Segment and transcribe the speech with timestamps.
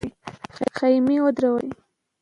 [0.75, 1.69] خېمې ودرول سوې.